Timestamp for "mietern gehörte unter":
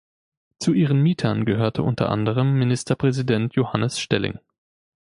1.03-2.09